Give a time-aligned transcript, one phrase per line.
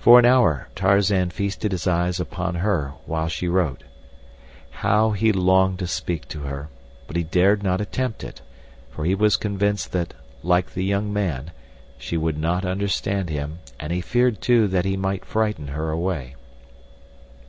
[0.00, 3.84] For an hour Tarzan feasted his eyes upon her while she wrote.
[4.82, 6.68] How he longed to speak to her,
[7.06, 8.42] but he dared not attempt it,
[8.90, 11.52] for he was convinced that, like the young man,
[11.96, 16.34] she would not understand him, and he feared, too, that he might frighten her away.